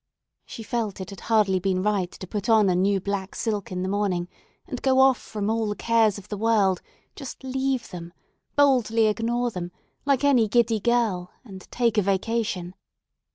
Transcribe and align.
She 0.47 0.63
felt 0.63 0.99
it 0.99 1.11
had 1.11 1.19
hardly 1.29 1.59
been 1.59 1.83
right 1.83 2.09
to 2.11 2.25
put 2.25 2.49
on 2.49 2.69
a 2.71 2.75
new 2.75 2.99
black 2.99 3.35
silk 3.35 3.71
in 3.71 3.83
the 3.83 3.87
morning, 3.87 4.29
and 4.65 4.81
go 4.81 4.97
off 4.99 5.19
from 5.19 5.47
all 5.47 5.67
the 5.67 5.75
cares 5.75 6.17
of 6.17 6.27
the 6.27 6.39
world, 6.39 6.81
just 7.15 7.43
leave 7.43 7.89
them, 7.91 8.11
boldly 8.55 9.05
ignore 9.05 9.51
them, 9.51 9.71
like 10.03 10.23
any 10.23 10.47
giddy 10.47 10.79
girl, 10.79 11.29
and 11.45 11.69
take 11.69 11.99
a 11.99 12.01
vacation. 12.01 12.73